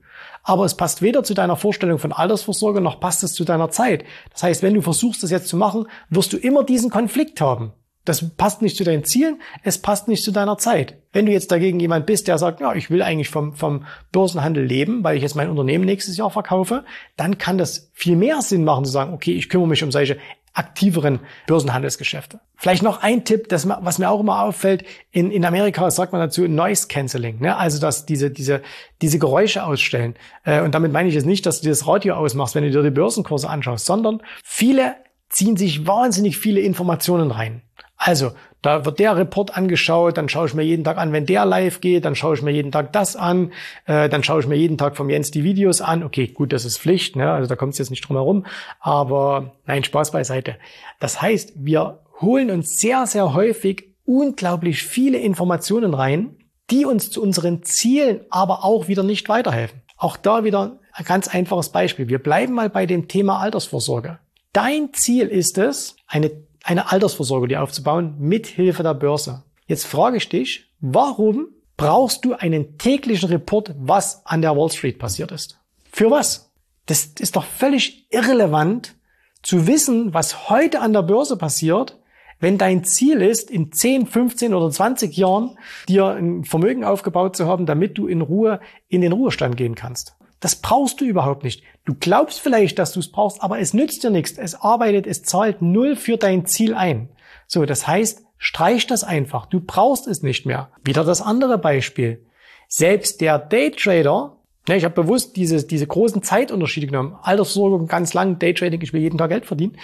aber 0.43 0.65
es 0.65 0.75
passt 0.75 1.01
weder 1.01 1.23
zu 1.23 1.33
deiner 1.33 1.55
Vorstellung 1.55 1.99
von 1.99 2.11
Altersvorsorge 2.11 2.81
noch 2.81 2.99
passt 2.99 3.23
es 3.23 3.33
zu 3.33 3.45
deiner 3.45 3.71
Zeit. 3.71 4.03
Das 4.31 4.43
heißt, 4.43 4.61
wenn 4.61 4.73
du 4.73 4.81
versuchst, 4.81 5.23
das 5.23 5.31
jetzt 5.31 5.47
zu 5.47 5.55
machen, 5.55 5.87
wirst 6.09 6.33
du 6.33 6.37
immer 6.37 6.63
diesen 6.63 6.89
Konflikt 6.89 7.39
haben. 7.39 7.71
Das 8.05 8.35
passt 8.35 8.61
nicht 8.61 8.75
zu 8.75 8.83
deinen 8.83 9.05
Zielen, 9.05 9.41
es 9.63 9.77
passt 9.77 10.07
nicht 10.07 10.23
zu 10.23 10.31
deiner 10.31 10.57
Zeit. 10.57 10.97
Wenn 11.13 11.25
du 11.25 11.31
jetzt 11.31 11.51
dagegen 11.51 11.79
jemand 11.79 12.05
bist, 12.05 12.27
der 12.27 12.37
sagt, 12.37 12.59
ja, 12.59 12.73
ich 12.73 12.89
will 12.89 13.01
eigentlich 13.01 13.29
vom, 13.29 13.53
vom 13.53 13.85
Börsenhandel 14.11 14.65
leben, 14.65 15.03
weil 15.03 15.15
ich 15.15 15.23
jetzt 15.23 15.35
mein 15.35 15.49
Unternehmen 15.49 15.85
nächstes 15.85 16.17
Jahr 16.17 16.29
verkaufe, 16.29 16.83
dann 17.15 17.37
kann 17.37 17.57
das 17.57 17.89
viel 17.93 18.15
mehr 18.15 18.41
Sinn 18.41 18.65
machen 18.65 18.85
zu 18.85 18.91
sagen, 18.91 19.13
okay, 19.13 19.33
ich 19.33 19.47
kümmere 19.47 19.69
mich 19.69 19.83
um 19.83 19.91
solche 19.91 20.17
aktiveren 20.53 21.19
Börsenhandelsgeschäfte. 21.47 22.39
Vielleicht 22.55 22.83
noch 22.83 23.01
ein 23.01 23.25
Tipp, 23.25 23.49
das, 23.49 23.67
was 23.67 23.97
mir 23.97 24.09
auch 24.09 24.19
immer 24.19 24.43
auffällt, 24.43 24.83
in, 25.11 25.31
in 25.31 25.45
Amerika 25.45 25.89
sagt 25.89 26.11
man 26.13 26.21
dazu 26.21 26.47
Noise 26.47 26.87
Cancelling, 26.87 27.39
ne? 27.39 27.57
also 27.57 27.79
dass 27.79 28.05
diese, 28.05 28.29
diese, 28.29 28.61
diese 29.01 29.17
Geräusche 29.17 29.63
ausstellen. 29.63 30.15
Äh, 30.43 30.61
und 30.61 30.75
damit 30.75 30.91
meine 30.91 31.09
ich 31.09 31.15
jetzt 31.15 31.25
nicht, 31.25 31.45
dass 31.45 31.61
du 31.61 31.69
das 31.69 31.87
Radio 31.87 32.15
ausmachst, 32.15 32.53
wenn 32.53 32.63
du 32.63 32.69
dir 32.69 32.83
die 32.83 32.91
Börsenkurse 32.91 33.49
anschaust, 33.49 33.85
sondern 33.85 34.21
viele 34.43 34.95
ziehen 35.29 35.57
sich 35.57 35.87
wahnsinnig 35.87 36.37
viele 36.37 36.61
Informationen 36.61 37.31
rein. 37.31 37.63
Also, 38.05 38.33
da 38.61 38.83
wird 38.83 38.99
der 38.99 39.15
Report 39.15 39.55
angeschaut, 39.55 40.17
dann 40.17 40.27
schaue 40.27 40.47
ich 40.47 40.53
mir 40.53 40.63
jeden 40.63 40.83
Tag 40.83 40.97
an, 40.97 41.13
wenn 41.13 41.25
der 41.25 41.45
live 41.45 41.79
geht, 41.79 42.03
dann 42.03 42.15
schaue 42.15 42.35
ich 42.35 42.41
mir 42.41 42.51
jeden 42.51 42.71
Tag 42.71 42.91
das 42.91 43.15
an, 43.15 43.53
äh, 43.85 44.09
dann 44.09 44.23
schaue 44.23 44.41
ich 44.41 44.47
mir 44.47 44.55
jeden 44.55 44.77
Tag 44.77 44.97
vom 44.97 45.09
Jens 45.09 45.31
die 45.31 45.45
Videos 45.45 45.79
an. 45.79 46.03
Okay, 46.03 46.27
gut, 46.27 46.51
das 46.51 46.65
ist 46.65 46.79
Pflicht, 46.79 47.15
ne? 47.15 47.31
also 47.31 47.47
da 47.47 47.55
kommt 47.55 47.73
es 47.73 47.79
jetzt 47.79 47.91
nicht 47.91 48.01
drum 48.01 48.17
herum, 48.17 48.45
aber 48.81 49.53
nein, 49.65 49.85
Spaß 49.85 50.11
beiseite. 50.11 50.57
Das 50.99 51.21
heißt, 51.21 51.53
wir 51.55 51.99
holen 52.19 52.51
uns 52.51 52.77
sehr, 52.77 53.07
sehr 53.07 53.33
häufig 53.33 53.85
unglaublich 54.05 54.83
viele 54.83 55.17
Informationen 55.17 55.93
rein, 55.93 56.35
die 56.71 56.85
uns 56.85 57.09
zu 57.09 57.21
unseren 57.21 57.63
Zielen 57.63 58.21
aber 58.29 58.65
auch 58.65 58.89
wieder 58.89 59.03
nicht 59.03 59.29
weiterhelfen. 59.29 59.81
Auch 59.95 60.17
da 60.17 60.43
wieder 60.43 60.79
ein 60.91 61.05
ganz 61.05 61.29
einfaches 61.29 61.69
Beispiel. 61.69 62.09
Wir 62.09 62.19
bleiben 62.19 62.53
mal 62.53 62.69
bei 62.69 62.85
dem 62.85 63.07
Thema 63.07 63.39
Altersvorsorge. 63.39 64.19
Dein 64.51 64.93
Ziel 64.93 65.27
ist 65.27 65.57
es, 65.57 65.95
eine 66.07 66.31
eine 66.63 66.91
Altersvorsorge 66.91 67.49
dir 67.49 67.61
aufzubauen 67.61 68.15
mit 68.17 68.47
Hilfe 68.47 68.81
der 68.81 68.93
Börse. 68.93 69.43
Jetzt 69.67 69.85
frage 69.85 70.17
ich 70.17 70.29
dich, 70.29 70.71
warum 70.79 71.47
brauchst 71.77 72.25
du 72.25 72.33
einen 72.33 72.77
täglichen 72.77 73.29
Report, 73.29 73.75
was 73.77 74.25
an 74.25 74.41
der 74.41 74.55
Wall 74.55 74.71
Street 74.71 74.97
passiert 74.97 75.31
ist? 75.31 75.59
Für 75.91 76.09
was? 76.09 76.51
Das 76.85 77.05
ist 77.19 77.35
doch 77.35 77.45
völlig 77.45 78.07
irrelevant 78.11 78.95
zu 79.41 79.67
wissen, 79.67 80.13
was 80.13 80.49
heute 80.49 80.79
an 80.79 80.93
der 80.93 81.01
Börse 81.01 81.37
passiert, 81.37 81.99
wenn 82.39 82.57
dein 82.57 82.83
Ziel 82.83 83.21
ist, 83.21 83.51
in 83.51 83.71
10, 83.71 84.05
15 84.05 84.53
oder 84.53 84.69
20 84.69 85.15
Jahren 85.15 85.57
dir 85.87 86.07
ein 86.07 86.43
Vermögen 86.43 86.83
aufgebaut 86.83 87.35
zu 87.35 87.47
haben, 87.47 87.65
damit 87.65 87.97
du 87.97 88.07
in 88.07 88.21
Ruhe 88.21 88.59
in 88.89 89.01
den 89.01 89.13
Ruhestand 89.13 89.55
gehen 89.55 89.75
kannst. 89.75 90.15
Das 90.43 90.57
brauchst 90.57 90.99
du 90.99 91.05
überhaupt 91.05 91.45
nicht. 91.45 91.63
Du 91.85 91.95
glaubst 91.97 92.41
vielleicht, 92.41 92.77
dass 92.77 92.91
du 92.91 92.99
es 92.99 93.09
brauchst, 93.09 93.41
aber 93.41 93.59
es 93.59 93.73
nützt 93.73 94.03
dir 94.03 94.09
nichts. 94.09 94.37
Es 94.37 94.55
arbeitet, 94.55 95.07
es 95.07 95.23
zahlt 95.23 95.61
null 95.61 95.95
für 95.95 96.17
dein 96.17 96.45
Ziel 96.45 96.73
ein. 96.73 97.07
So, 97.47 97.63
das 97.63 97.87
heißt, 97.87 98.25
streich 98.39 98.85
das 98.85 99.05
einfach. 99.05 99.45
Du 99.45 99.61
brauchst 99.61 100.05
es 100.05 100.21
nicht 100.21 100.45
mehr. 100.45 100.69
Wieder 100.83 101.05
das 101.05 101.21
andere 101.21 101.57
Beispiel. 101.57 102.25
Selbst 102.67 103.21
der 103.21 103.39
Daytrader, 103.39 104.35
ne, 104.67 104.75
ich 104.75 104.83
habe 104.83 105.01
bewusst 105.01 105.37
diese, 105.37 105.63
diese 105.63 105.87
großen 105.87 106.23
Zeitunterschiede 106.23 106.87
genommen. 106.87 107.15
Altersversorgung 107.21 107.87
ganz 107.87 108.13
lang, 108.13 108.37
Daytrading, 108.37 108.81
ich 108.81 108.91
will 108.91 108.99
jeden 108.99 109.17
Tag 109.17 109.29
Geld 109.29 109.45
verdienen. 109.45 109.77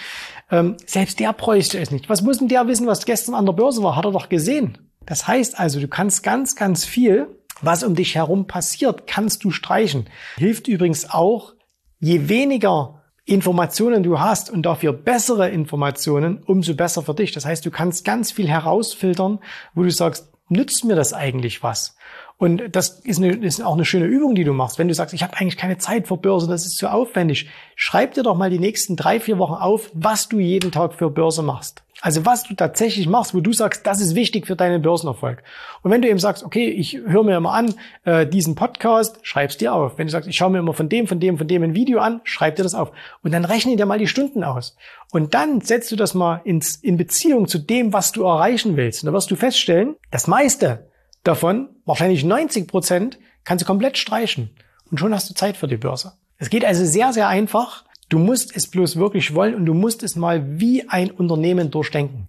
Ähm, 0.50 0.76
selbst 0.84 1.20
der 1.20 1.32
bräuchte 1.32 1.78
es 1.78 1.90
nicht. 1.90 2.10
Was 2.10 2.20
muss 2.20 2.36
denn 2.36 2.48
der 2.48 2.68
wissen, 2.68 2.86
was 2.86 3.06
gestern 3.06 3.34
an 3.34 3.46
der 3.46 3.54
Börse 3.54 3.82
war? 3.82 3.96
Hat 3.96 4.04
er 4.04 4.12
doch 4.12 4.28
gesehen. 4.28 4.76
Das 5.06 5.26
heißt 5.26 5.58
also, 5.58 5.80
du 5.80 5.88
kannst 5.88 6.22
ganz, 6.22 6.54
ganz 6.54 6.84
viel 6.84 7.28
was 7.62 7.82
um 7.82 7.94
dich 7.94 8.14
herum 8.14 8.46
passiert, 8.46 9.06
kannst 9.06 9.44
du 9.44 9.50
streichen. 9.50 10.08
Hilft 10.36 10.68
übrigens 10.68 11.10
auch, 11.10 11.54
je 11.98 12.28
weniger 12.28 13.02
Informationen 13.24 14.02
du 14.02 14.18
hast 14.18 14.50
und 14.50 14.62
dafür 14.62 14.92
bessere 14.92 15.50
Informationen, 15.50 16.42
umso 16.44 16.74
besser 16.74 17.02
für 17.02 17.14
dich. 17.14 17.32
Das 17.32 17.44
heißt, 17.44 17.64
du 17.64 17.70
kannst 17.70 18.04
ganz 18.04 18.32
viel 18.32 18.48
herausfiltern, 18.48 19.38
wo 19.74 19.82
du 19.82 19.90
sagst, 19.90 20.32
nützt 20.48 20.84
mir 20.84 20.96
das 20.96 21.12
eigentlich 21.12 21.62
was? 21.62 21.96
Und 22.40 22.74
das 22.74 23.00
ist, 23.00 23.18
eine, 23.18 23.34
ist 23.34 23.62
auch 23.62 23.74
eine 23.74 23.84
schöne 23.84 24.06
Übung, 24.06 24.34
die 24.34 24.44
du 24.44 24.54
machst. 24.54 24.78
Wenn 24.78 24.88
du 24.88 24.94
sagst, 24.94 25.12
ich 25.12 25.22
habe 25.22 25.36
eigentlich 25.36 25.58
keine 25.58 25.76
Zeit 25.76 26.08
für 26.08 26.16
Börse, 26.16 26.48
das 26.48 26.64
ist 26.64 26.78
zu 26.78 26.90
aufwendig, 26.90 27.50
schreib 27.76 28.14
dir 28.14 28.22
doch 28.22 28.34
mal 28.34 28.48
die 28.48 28.58
nächsten 28.58 28.96
drei, 28.96 29.20
vier 29.20 29.36
Wochen 29.36 29.52
auf, 29.52 29.90
was 29.92 30.26
du 30.30 30.38
jeden 30.38 30.72
Tag 30.72 30.94
für 30.94 31.10
Börse 31.10 31.42
machst. 31.42 31.82
Also 32.00 32.24
was 32.24 32.44
du 32.44 32.54
tatsächlich 32.54 33.06
machst, 33.06 33.34
wo 33.34 33.40
du 33.40 33.52
sagst, 33.52 33.86
das 33.86 34.00
ist 34.00 34.14
wichtig 34.14 34.46
für 34.46 34.56
deinen 34.56 34.80
Börsenerfolg. 34.80 35.42
Und 35.82 35.90
wenn 35.90 36.00
du 36.00 36.08
eben 36.08 36.18
sagst, 36.18 36.42
okay, 36.42 36.70
ich 36.70 36.96
höre 36.96 37.24
mir 37.24 37.36
immer 37.36 37.52
an 37.52 37.74
äh, 38.04 38.26
diesen 38.26 38.54
Podcast, 38.54 39.18
schreib's 39.20 39.58
dir 39.58 39.74
auf. 39.74 39.98
Wenn 39.98 40.06
du 40.06 40.10
sagst, 40.10 40.26
ich 40.26 40.36
schaue 40.36 40.48
mir 40.48 40.60
immer 40.60 40.72
von 40.72 40.88
dem, 40.88 41.06
von 41.06 41.20
dem, 41.20 41.36
von 41.36 41.46
dem 41.46 41.62
ein 41.62 41.74
Video 41.74 41.98
an, 42.00 42.22
schreib 42.24 42.56
dir 42.56 42.62
das 42.62 42.74
auf. 42.74 42.90
Und 43.22 43.34
dann 43.34 43.44
rechne 43.44 43.76
dir 43.76 43.84
mal 43.84 43.98
die 43.98 44.06
Stunden 44.06 44.44
aus. 44.44 44.78
Und 45.12 45.34
dann 45.34 45.60
setzt 45.60 45.92
du 45.92 45.96
das 45.96 46.14
mal 46.14 46.40
ins, 46.44 46.76
in 46.76 46.96
Beziehung 46.96 47.48
zu 47.48 47.58
dem, 47.58 47.92
was 47.92 48.12
du 48.12 48.24
erreichen 48.24 48.78
willst. 48.78 49.02
Und 49.02 49.08
da 49.08 49.12
wirst 49.12 49.30
du 49.30 49.36
feststellen, 49.36 49.96
das 50.10 50.26
meiste 50.26 50.89
davon, 51.22 51.68
wahrscheinlich 51.84 52.24
90 52.24 52.68
Prozent, 52.68 53.18
kannst 53.44 53.62
du 53.62 53.66
komplett 53.66 53.98
streichen. 53.98 54.50
Und 54.90 54.98
schon 54.98 55.14
hast 55.14 55.30
du 55.30 55.34
Zeit 55.34 55.56
für 55.56 55.68
die 55.68 55.76
Börse. 55.76 56.14
Es 56.36 56.50
geht 56.50 56.64
also 56.64 56.84
sehr, 56.84 57.12
sehr 57.12 57.28
einfach. 57.28 57.84
Du 58.08 58.18
musst 58.18 58.56
es 58.56 58.68
bloß 58.68 58.96
wirklich 58.96 59.34
wollen 59.34 59.54
und 59.54 59.66
du 59.66 59.74
musst 59.74 60.02
es 60.02 60.16
mal 60.16 60.58
wie 60.58 60.88
ein 60.88 61.10
Unternehmen 61.10 61.70
durchdenken. 61.70 62.28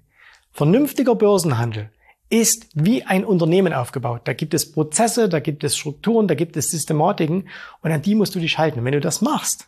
Vernünftiger 0.51 1.15
Börsenhandel 1.15 1.89
ist 2.29 2.67
wie 2.74 3.03
ein 3.03 3.25
Unternehmen 3.25 3.74
aufgebaut. 3.74 4.21
Da 4.25 4.33
gibt 4.33 4.53
es 4.53 4.71
Prozesse, 4.71 5.27
da 5.27 5.39
gibt 5.39 5.63
es 5.63 5.75
Strukturen, 5.75 6.27
da 6.27 6.36
gibt 6.36 6.55
es 6.55 6.69
Systematiken 6.69 7.50
und 7.81 7.91
an 7.91 8.01
die 8.01 8.15
musst 8.15 8.36
du 8.36 8.39
dich 8.39 8.57
halten. 8.57 8.79
Und 8.79 8.86
wenn 8.86 8.93
du 8.93 9.01
das 9.01 9.21
machst, 9.21 9.67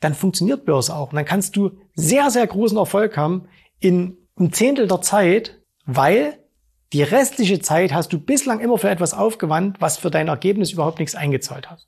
dann 0.00 0.14
funktioniert 0.14 0.64
Börse 0.64 0.94
auch. 0.94 1.10
Und 1.10 1.16
dann 1.16 1.24
kannst 1.24 1.56
du 1.56 1.72
sehr, 1.94 2.30
sehr 2.30 2.46
großen 2.46 2.78
Erfolg 2.78 3.16
haben 3.16 3.48
in 3.80 4.16
einem 4.36 4.52
Zehntel 4.52 4.88
der 4.88 5.02
Zeit, 5.02 5.60
weil 5.84 6.38
die 6.92 7.02
restliche 7.02 7.60
Zeit 7.60 7.92
hast 7.92 8.12
du 8.12 8.18
bislang 8.18 8.60
immer 8.60 8.78
für 8.78 8.88
etwas 8.88 9.14
aufgewandt, 9.14 9.76
was 9.80 9.98
für 9.98 10.10
dein 10.10 10.28
Ergebnis 10.28 10.72
überhaupt 10.72 10.98
nichts 10.98 11.14
eingezahlt 11.14 11.70
hat. 11.70 11.86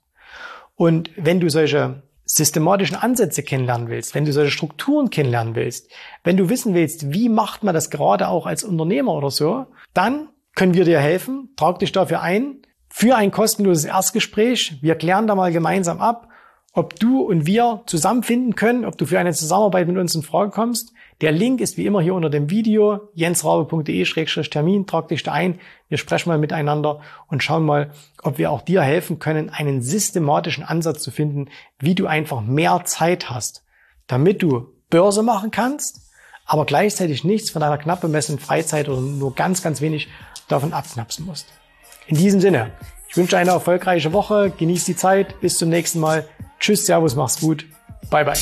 Und 0.75 1.09
wenn 1.15 1.39
du 1.39 1.49
solche 1.49 2.03
systematischen 2.25 2.95
Ansätze 2.95 3.43
kennenlernen 3.43 3.89
willst, 3.89 4.15
wenn 4.15 4.25
du 4.25 4.31
solche 4.31 4.51
Strukturen 4.51 5.09
kennenlernen 5.09 5.55
willst, 5.55 5.91
wenn 6.23 6.37
du 6.37 6.49
wissen 6.49 6.73
willst, 6.73 7.11
wie 7.13 7.29
macht 7.29 7.63
man 7.63 7.73
das 7.73 7.89
gerade 7.89 8.27
auch 8.27 8.45
als 8.45 8.63
Unternehmer 8.63 9.13
oder 9.13 9.31
so, 9.31 9.65
dann 9.93 10.29
können 10.55 10.73
wir 10.73 10.85
dir 10.85 10.99
helfen. 10.99 11.49
Trag 11.57 11.79
dich 11.79 11.91
dafür 11.91 12.21
ein 12.21 12.61
für 12.89 13.15
ein 13.15 13.31
kostenloses 13.31 13.85
Erstgespräch. 13.85 14.77
Wir 14.81 14.95
klären 14.95 15.27
da 15.27 15.35
mal 15.35 15.51
gemeinsam 15.51 15.99
ab, 15.99 16.27
ob 16.73 16.97
du 16.99 17.21
und 17.21 17.45
wir 17.45 17.83
zusammenfinden 17.85 18.55
können, 18.55 18.85
ob 18.85 18.97
du 18.97 19.05
für 19.05 19.19
eine 19.19 19.33
Zusammenarbeit 19.33 19.87
mit 19.87 19.97
uns 19.97 20.15
in 20.15 20.23
Frage 20.23 20.51
kommst. 20.51 20.93
Der 21.19 21.31
Link 21.31 21.59
ist 21.59 21.77
wie 21.77 21.85
immer 21.85 22.01
hier 22.01 22.13
unter 22.13 22.29
dem 22.29 22.49
Video, 22.49 23.09
jensrabe.de-termin, 23.13 24.87
trag 24.87 25.09
dich 25.09 25.23
da 25.23 25.33
ein, 25.33 25.59
wir 25.89 25.97
sprechen 25.97 26.29
mal 26.29 26.37
miteinander 26.37 27.01
und 27.27 27.43
schauen 27.43 27.65
mal, 27.65 27.91
ob 28.23 28.37
wir 28.37 28.51
auch 28.51 28.61
dir 28.61 28.81
helfen 28.81 29.19
können, 29.19 29.49
einen 29.49 29.81
systematischen 29.81 30.63
Ansatz 30.63 31.03
zu 31.03 31.11
finden, 31.11 31.49
wie 31.79 31.93
du 31.93 32.07
einfach 32.07 32.41
mehr 32.41 32.83
Zeit 32.85 33.29
hast, 33.29 33.63
damit 34.07 34.41
du 34.41 34.69
Börse 34.89 35.23
machen 35.23 35.51
kannst, 35.51 36.09
aber 36.45 36.65
gleichzeitig 36.65 37.23
nichts 37.23 37.51
von 37.51 37.61
deiner 37.61 37.77
knapp 37.77 38.01
bemessenen 38.01 38.39
Freizeit 38.39 38.87
oder 38.87 39.01
nur 39.01 39.35
ganz, 39.35 39.61
ganz 39.61 39.81
wenig 39.81 40.07
davon 40.47 40.73
abknapsen 40.73 41.25
musst. 41.25 41.47
In 42.07 42.17
diesem 42.17 42.39
Sinne, 42.39 42.71
ich 43.09 43.17
wünsche 43.17 43.37
eine 43.37 43.51
erfolgreiche 43.51 44.13
Woche, 44.13 44.51
genieß 44.57 44.85
die 44.85 44.95
Zeit, 44.95 45.39
bis 45.41 45.57
zum 45.57 45.69
nächsten 45.69 45.99
Mal. 45.99 46.25
Tschüss, 46.61 46.85
Servus, 46.85 47.15
mach's 47.15 47.39
gut, 47.39 47.65
bye 48.11 48.23
bye. 48.23 48.37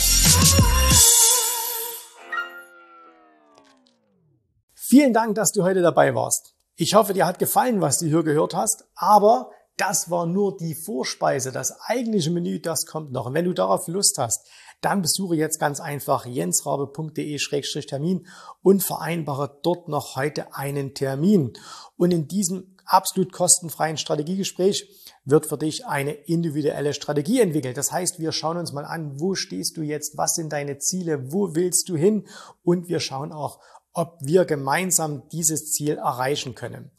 Vielen 4.74 5.14
Dank, 5.14 5.36
dass 5.36 5.54
du 5.54 5.64
heute 5.64 5.82
dabei 5.82 6.14
warst. 6.14 6.54
Ich 6.76 6.96
hoffe, 6.96 7.14
dir 7.14 7.26
hat 7.26 7.40
gefallen, 7.40 7.80
was 7.80 8.00
du 8.00 8.08
hier 8.08 8.24
gehört 8.24 8.54
hast, 8.54 8.84
aber 8.96 9.52
das 9.78 10.12
war 10.12 10.26
nur 10.26 10.58
die 10.58 10.76
Vorspeise. 10.76 11.54
Das 11.54 11.80
eigentliche 11.80 12.32
Menü, 12.32 12.60
das 12.60 12.86
kommt 12.86 13.14
noch. 13.14 13.28
Und 13.28 13.36
wenn 13.36 13.46
du 13.46 13.54
darauf 13.54 13.88
Lust 13.88 14.18
hast, 14.18 14.46
dann 14.82 15.02
besuche 15.02 15.38
jetzt 15.38 15.58
ganz 15.58 15.80
einfach 15.80 16.26
jensrabe.de-termin 16.26 18.28
und 18.62 18.84
vereinbare 18.84 19.58
dort 19.64 19.88
noch 19.88 20.18
heute 20.18 20.54
einen 20.54 20.94
Termin. 20.94 21.54
Und 21.96 22.12
in 22.12 22.28
diesem 22.28 22.76
absolut 22.90 23.32
kostenfreien 23.32 23.98
Strategiegespräch 23.98 24.90
wird 25.26 25.46
für 25.46 25.58
dich 25.58 25.86
eine 25.86 26.12
individuelle 26.12 26.94
Strategie 26.94 27.40
entwickelt. 27.40 27.78
Das 27.78 27.92
heißt, 27.92 28.20
wir 28.20 28.32
schauen 28.32 28.58
uns 28.58 28.74
mal 28.74 28.86
an, 28.86 29.20
wo 29.20 29.36
stehst 29.36 29.78
du 29.78 29.82
jetzt, 29.82 30.18
was 30.18 30.34
sind 30.34 30.52
deine 30.52 30.80
Ziele, 30.80 31.32
wo 31.32 31.56
willst 31.56 31.88
du 31.90 31.96
hin 31.96 32.28
und 32.64 32.88
wir 32.88 33.00
schauen 33.00 33.32
auch, 33.32 33.60
ob 33.94 34.18
wir 34.22 34.46
gemeinsam 34.46 35.28
dieses 35.30 35.72
Ziel 35.72 35.98
erreichen 35.98 36.56
können. 36.56 36.92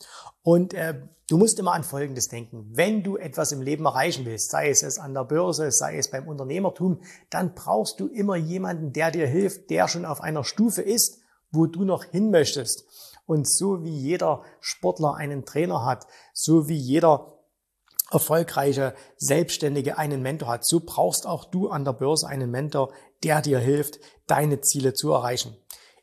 Und 0.43 0.75
äh, 0.75 1.01
du 1.29 1.39
musst 1.39 1.59
immer 1.59 1.73
an 1.73 1.85
Folgendes 1.85 2.29
denken. 2.29 2.71
Wenn 2.73 3.03
du 3.03 3.17
etwas 3.17 3.53
im 3.53 3.63
Leben 3.63 3.85
erreichen 3.85 4.25
willst, 4.27 4.51
sei 4.51 4.71
es 4.71 4.99
an 4.99 5.15
der 5.15 5.25
Börse, 5.25 5.71
sei 5.71 5.97
es 5.97 6.11
beim 6.11 6.29
Unternehmertum, 6.29 7.03
dann 7.31 7.55
brauchst 7.55 8.01
du 8.01 8.07
immer 8.07 8.37
jemanden, 8.37 8.93
der 8.93 9.11
dir 9.11 9.27
hilft, 9.27 9.71
der 9.71 9.89
schon 9.89 10.05
auf 10.05 10.21
einer 10.21 10.45
Stufe 10.45 10.83
ist, 10.83 11.19
wo 11.53 11.67
du 11.67 11.85
noch 11.85 12.05
hin 12.05 12.31
möchtest. 12.31 12.85
Und 13.31 13.49
so 13.49 13.85
wie 13.85 13.97
jeder 13.97 14.43
Sportler 14.59 15.15
einen 15.15 15.45
Trainer 15.45 15.85
hat, 15.85 16.09
so 16.35 16.67
wie 16.67 16.77
jeder 16.77 17.39
erfolgreiche 18.11 18.93
Selbstständige 19.19 19.99
einen 19.99 20.21
Mentor 20.21 20.49
hat, 20.49 20.67
so 20.67 20.81
brauchst 20.85 21.29
auch 21.29 21.45
du 21.45 21.69
an 21.69 21.85
der 21.85 21.93
Börse 21.93 22.27
einen 22.27 22.51
Mentor, 22.51 22.93
der 23.23 23.41
dir 23.41 23.61
hilft, 23.61 24.01
deine 24.27 24.63
Ziele 24.63 24.95
zu 24.95 25.13
erreichen. 25.13 25.57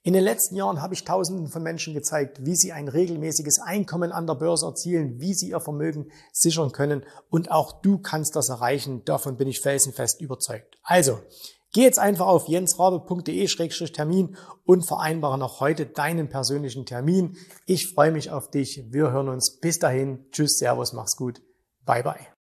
In 0.04 0.14
den 0.14 0.24
letzten 0.24 0.56
Jahren 0.56 0.82
habe 0.82 0.94
ich 0.94 1.04
Tausenden 1.04 1.50
von 1.50 1.64
Menschen 1.64 1.94
gezeigt, 1.94 2.46
wie 2.46 2.56
sie 2.56 2.72
ein 2.72 2.88
regelmäßiges 2.88 3.60
Einkommen 3.60 4.14
an 4.14 4.26
der 4.26 4.36
Börse 4.36 4.66
erzielen, 4.66 5.20
wie 5.20 5.34
sie 5.34 5.50
ihr 5.50 5.60
Vermögen 5.60 6.10
sichern 6.32 6.72
können 6.72 7.04
und 7.30 7.52
auch 7.52 7.82
du 7.82 7.98
kannst 7.98 8.38
das 8.38 8.48
erreichen. 8.48 9.04
Davon 9.04 9.36
bin 9.36 9.50
ich 9.50 9.60
felsenfest 9.60 10.22
überzeugt. 10.22 10.78
Also, 10.82 11.20
geh 11.74 11.82
jetzt 11.82 12.00
einfach 12.00 12.28
auf 12.28 12.48
jensrabe.de-termin 12.48 14.38
und 14.66 14.86
vereinbare 14.86 15.38
noch 15.38 15.60
heute 15.60 15.86
deinen 15.86 16.30
persönlichen 16.30 16.86
Termin. 16.86 17.38
Ich 17.66 17.88
freue 17.94 18.12
mich 18.12 18.32
auf 18.32 18.50
dich. 18.50 18.84
Wir 18.90 19.12
hören 19.12 19.30
uns. 19.30 19.60
Bis 19.60 19.80
dahin. 19.80 20.26
Tschüss, 20.32 20.58
Servus, 20.58 20.94
mach's 20.94 21.16
gut. 21.16 21.42
Bye 21.86 22.04
bye. 22.04 22.28